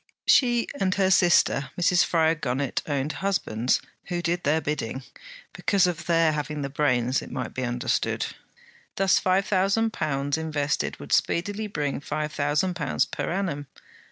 She 0.25 0.67
and 0.79 0.95
her 0.95 1.11
sister 1.11 1.69
Mrs. 1.79 2.03
Fryar 2.03 2.33
Gunnett 2.33 2.81
owned 2.87 3.11
husbands 3.21 3.79
who 4.05 4.19
did 4.23 4.41
their 4.43 4.59
bidding, 4.59 5.03
because 5.53 5.85
of 5.85 6.07
their 6.07 6.31
having 6.31 6.63
the 6.63 6.71
brains, 6.71 7.21
it 7.21 7.29
might 7.29 7.53
be 7.53 7.61
understood. 7.61 8.25
Thus 8.95 9.19
five 9.19 9.45
thousand 9.45 9.93
pounds 9.93 10.39
invested 10.39 10.99
would 10.99 11.13
speedily 11.13 11.67
bring 11.67 11.99
five 11.99 12.33
thousand 12.33 12.73
pounds 12.73 13.05
per 13.05 13.29
annum. 13.31 13.67